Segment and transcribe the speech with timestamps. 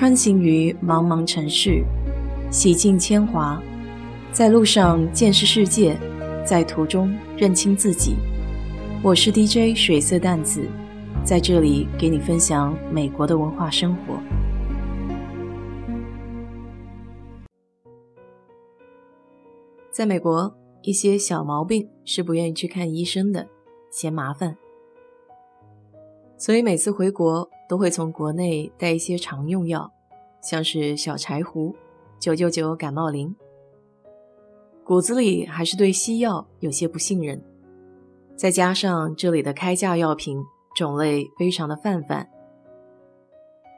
[0.00, 1.84] 穿行于茫茫城市，
[2.50, 3.62] 洗尽铅华，
[4.32, 5.94] 在路上见识世界，
[6.42, 8.16] 在途中认清自己。
[9.04, 10.66] 我是 DJ 水色淡子，
[11.22, 14.18] 在这里给你分享美国的文化生活。
[19.90, 23.46] 在美国，一些小毛病是不愿意去看医生的，
[23.90, 24.56] 嫌麻烦，
[26.38, 27.50] 所以每次回国。
[27.70, 29.88] 都会从国内带一些常用药，
[30.42, 31.72] 像是小柴胡、
[32.18, 33.32] 九九九感冒灵。
[34.84, 37.40] 骨子里还是对西药有些不信任，
[38.34, 40.42] 再加上这里的开价药品
[40.74, 42.28] 种类非常的泛泛，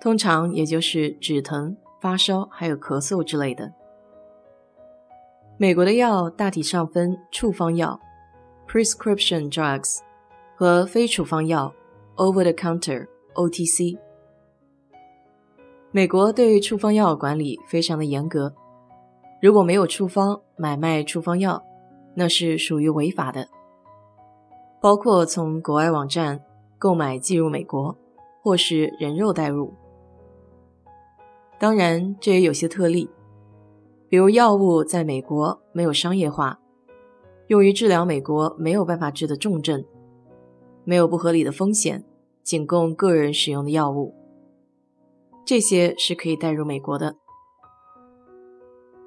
[0.00, 3.70] 通常也就是止疼、发烧还有咳嗽之类的。
[5.58, 8.00] 美国的药大体上分处方药
[8.66, 9.98] （prescription drugs）
[10.56, 11.70] 和非处方药
[12.16, 13.06] （over the counter）。
[13.34, 13.98] OTC，
[15.90, 18.54] 美国对处方药管理非常的严格，
[19.40, 21.62] 如果没有处方买卖处方药，
[22.14, 23.48] 那是属于违法的。
[24.80, 26.44] 包括从国外网站
[26.78, 27.96] 购买进入美国，
[28.42, 29.72] 或是人肉带入。
[31.58, 33.08] 当然，这也有些特例，
[34.08, 36.58] 比如药物在美国没有商业化，
[37.46, 39.84] 用于治疗美国没有办法治的重症，
[40.82, 42.04] 没有不合理的风险。
[42.42, 44.14] 仅供个人使用的药物，
[45.44, 47.16] 这些是可以带入美国的。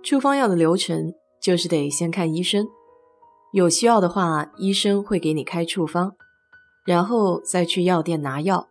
[0.02, 2.68] 处方药的流程就是得先看医生，
[3.52, 6.14] 有需要的话，医生会给你开处方，
[6.86, 8.68] 然后再去药店拿药。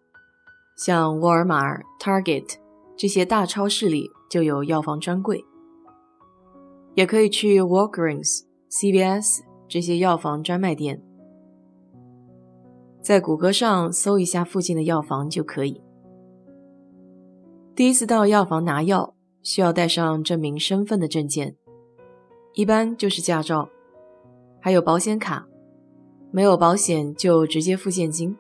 [0.76, 2.54] 像沃尔玛、Target
[2.96, 5.44] 这些大超市里就有药房专柜，
[6.94, 11.02] 也可以去 Walgreens、CVS 这些药房专卖店。
[13.04, 15.78] 在谷歌上搜一下附近的药房就可以。
[17.76, 21.54] 第一次到药房拿药，需要带上证明身份的证件，
[22.54, 23.68] 一般就是驾照，
[24.58, 25.46] 还有保险卡。
[26.30, 28.34] 没有保险就直接付现金，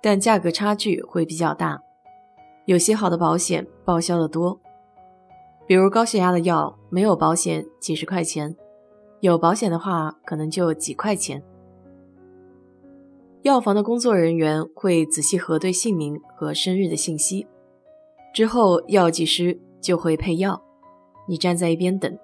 [0.00, 1.78] 但价格差距会比较大。
[2.64, 4.58] 有些好的保险报销的多，
[5.66, 8.56] 比如高血压的药，没有保险几十块钱，
[9.20, 11.44] 有保险的话可能就几块钱。
[13.46, 17.46] 药房的工作人员会仔细核对姓名和生日的信息，
[18.34, 20.60] 之后药剂师就会配药，
[21.28, 22.18] 你站在一边等。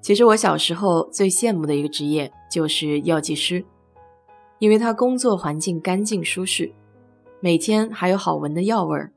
[0.00, 3.64] 其实我小时候最羡慕的一个职业就是药剂师，
[4.58, 6.72] 因为他工作环境干净舒适，
[7.38, 9.12] 每天还有好闻的药味儿。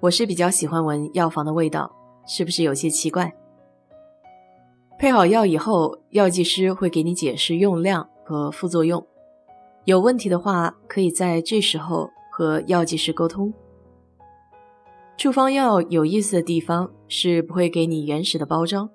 [0.00, 1.94] 我是比较喜欢闻药房的味道，
[2.26, 3.30] 是不是有些奇怪？
[4.98, 8.08] 配好药以后，药剂师会给你解释用量。
[8.28, 9.06] 和副作用，
[9.86, 13.50] 有问题的话，可以在这时候和药剂师沟通。
[15.16, 18.90] 处方药有意思的地方是不会给你原始的包装，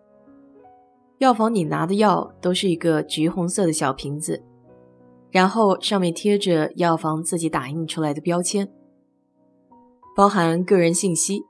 [1.17, 4.43] 药房你拿的药都是一个橘红色的小瓶子，
[5.31, 8.71] 然后上面贴着药房自己打印出来的标签，
[10.15, 11.41] 包含个人信息、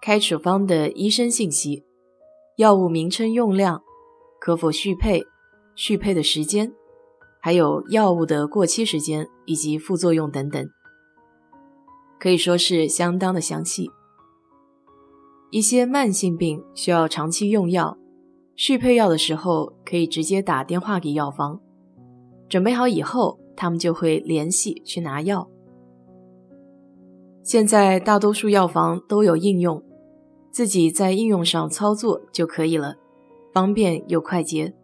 [0.00, 1.84] 开处方的医生信息、
[2.56, 3.82] 药物名称、用量、
[4.40, 5.22] 可否续配、
[5.76, 6.72] 续配的时间。
[7.40, 10.68] 还有药物的过期时间以及副作用等等，
[12.18, 13.90] 可以说是相当的详细。
[15.50, 17.96] 一些慢性病需要长期用药，
[18.54, 21.60] 续配药的时候可以直接打电话给药房，
[22.48, 25.48] 准备好以后，他们就会联系去拿药。
[27.42, 29.82] 现在大多数药房都有应用，
[30.52, 32.96] 自己在应用上操作就可以了，
[33.52, 34.74] 方便又快捷。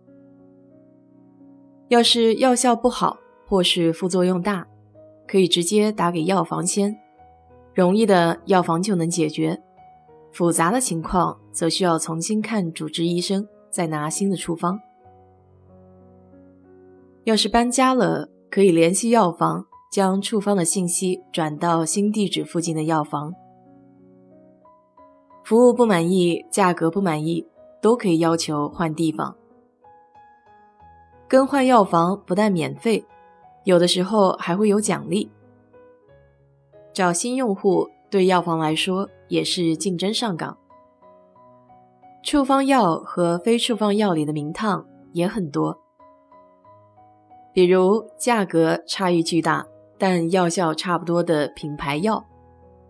[1.89, 3.17] 要是药效不好
[3.47, 4.67] 或是副作用大，
[5.29, 6.97] 可以直接打给药房先，
[7.75, 9.63] 容易的药房就能解决，
[10.33, 14.81] 复杂的情况则需要重新看主治医生，再拿新的处方。
[17.23, 23.33] 要是搬家了，可以联系药房，将处方的信息转到新地址附近的药房。
[25.45, 27.47] 服务不满意，价格不满意，
[27.81, 29.37] 都可以要求换地方。
[31.29, 33.05] 更换药房不但免费，
[33.65, 35.31] 有的时候还会有奖励。
[36.93, 40.57] 找新用户对药房来说也是竞争上岗。
[42.23, 45.79] 处方药和非处方药里的名堂也很多，
[47.53, 49.67] 比如价格差异巨大
[49.99, 52.25] 但药效差不多的品牌药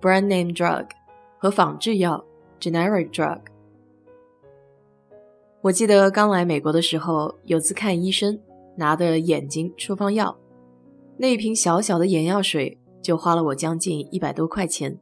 [0.00, 0.86] （brand name drug）
[1.38, 2.24] 和仿制药
[2.60, 3.40] （generic drug）。
[5.66, 8.38] 我记得刚来美国的时候，有次看医生
[8.76, 10.38] 拿的眼睛处方药，
[11.16, 14.96] 那一瓶小小的眼药水就花了我将近一百多块钱。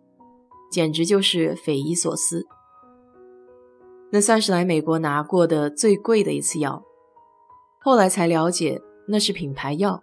[0.73, 2.47] 简直就是匪夷所思。
[4.11, 6.83] 那算是来美国拿过的最贵的一次药，
[7.83, 10.03] 后来才了解那是品牌药，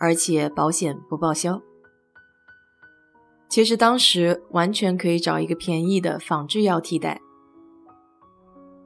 [0.00, 1.60] 而且保险不报销。
[3.50, 7.20] 其实当时完全可以找一个便宜的仿制药替代，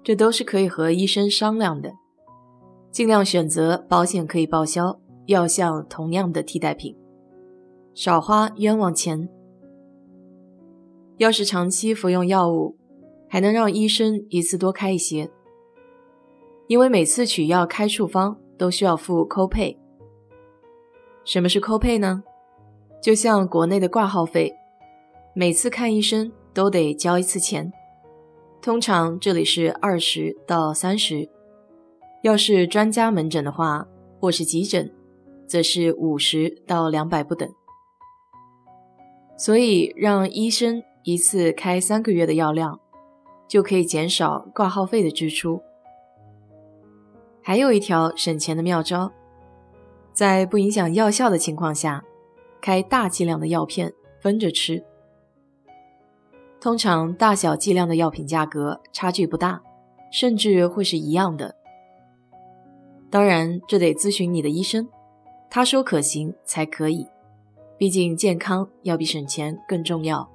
[0.04, 1.90] 这都是可以和医生商量的，
[2.90, 6.94] 尽量选择保险可以报销、药效同样的替代品，
[7.94, 9.26] 少花冤枉钱。
[11.16, 12.76] 要是长期服用药物，
[13.30, 15.30] 还能让医生一次多开一些，
[16.66, 19.78] 因为每次取药开处方都需要付扣配。
[21.24, 22.22] 什么是扣配呢？
[23.00, 24.52] 就像国内的挂号费，
[25.34, 27.72] 每次看医生都得交一次钱，
[28.64, 31.28] 通常这里是二十到三十。
[32.22, 33.86] 要是专家门诊的话，
[34.18, 34.90] 或是急诊，
[35.46, 37.46] 则是五十到两百不等。
[39.36, 42.80] 所以让医生一次开三个月的药量，
[43.46, 45.60] 就可以减少挂号费的支出。
[47.42, 49.12] 还有一条省钱的妙招，
[50.14, 52.02] 在不影响药效的情况下。
[52.62, 54.82] 开大剂量的药片分着吃，
[56.64, 59.62] 通常大小剂量的药品价格差距不大，
[60.10, 61.54] 甚至会是一样的。
[63.10, 64.88] 当然，这得咨询你的医生，
[65.50, 67.06] 他说可行才可以。
[67.76, 70.26] 毕竟健康要比省钱更重要。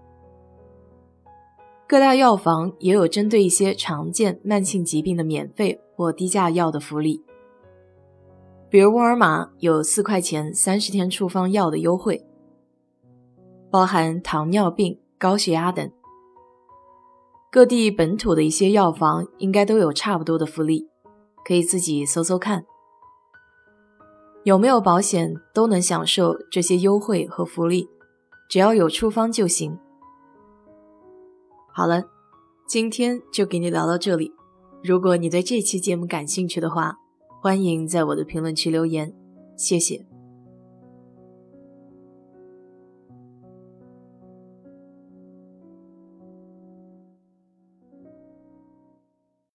[1.87, 7.23] 各大药房也有针对一些常见慢性疾病的免费或低价药的福利。
[8.69, 12.23] 比如沃尔玛有四块钱三十天处方药的优惠，
[13.71, 15.91] 包含糖尿病、高血压等。
[17.51, 20.87] 各地本土的一些药房应该都有差不多的福利，
[21.43, 22.63] 可以自己搜搜看。
[24.43, 27.89] 有没有保险都能享受这些优惠和福利，
[28.49, 29.77] 只要有处方就行。
[31.73, 32.03] 好了，
[32.67, 34.31] 今天就给你聊到这里。
[34.83, 36.95] 如果你对这期节目感兴趣的话，
[37.41, 39.13] 欢迎在我的评论区留言，
[39.57, 40.08] 谢谢。